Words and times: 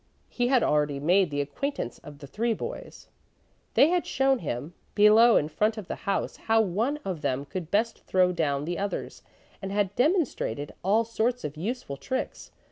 He 0.29 0.47
had 0.47 0.63
already 0.63 0.99
made 0.99 1.29
the 1.29 1.41
acquaintance 1.41 1.99
of 1.99 2.17
the 2.17 2.25
three 2.25 2.55
boys. 2.55 3.07
They 3.75 3.89
had 3.89 4.07
shown 4.07 4.39
him 4.39 4.73
below 4.95 5.37
in 5.37 5.47
front 5.47 5.77
of 5.77 5.87
the 5.87 5.93
house 6.09 6.37
how 6.37 6.59
one 6.59 6.97
of 7.05 7.21
them 7.21 7.45
could 7.45 7.69
best 7.69 7.99
throw 8.07 8.31
down 8.31 8.65
the 8.65 8.79
others, 8.79 9.21
and 9.61 9.71
had 9.71 9.95
demonstrated 9.95 10.73
all 10.81 11.03
sorts 11.05 11.43
of 11.43 11.55
useful 11.55 11.97
tricks. 11.97 12.49